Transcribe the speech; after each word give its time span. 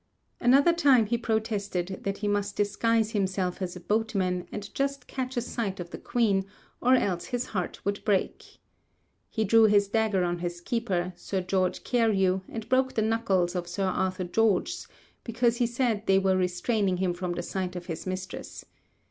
Another 0.39 0.73
time 0.73 1.05
he 1.05 1.15
protested 1.19 1.99
that 2.01 2.17
he 2.17 2.27
must 2.27 2.55
disguise 2.55 3.11
himself 3.11 3.61
as 3.61 3.75
a 3.75 3.79
boatman, 3.79 4.47
and 4.51 4.73
just 4.73 5.05
catch 5.05 5.37
a 5.37 5.41
sight 5.41 5.79
of 5.79 5.91
the 5.91 5.99
Queen, 5.99 6.43
or 6.81 6.95
else 6.95 7.25
his 7.25 7.45
heart 7.45 7.79
would 7.85 8.03
break. 8.03 8.57
He 9.29 9.43
drew 9.43 9.65
his 9.65 9.87
dagger 9.89 10.23
on 10.23 10.39
his 10.39 10.59
keeper, 10.59 11.13
Sir 11.15 11.41
George 11.41 11.83
Carew, 11.83 12.41
and 12.49 12.67
broke 12.67 12.93
the 12.95 13.03
knuckles 13.03 13.53
of 13.55 13.67
Sir 13.67 13.85
Arthur 13.85 14.23
Gorges, 14.23 14.87
because 15.23 15.57
he 15.57 15.67
said 15.67 16.07
they 16.07 16.17
were 16.17 16.35
restraining 16.35 16.97
him 16.97 17.13
from 17.13 17.33
the 17.33 17.43
sight 17.43 17.75
of 17.75 17.85
his 17.85 18.07
Mistress. 18.07 18.65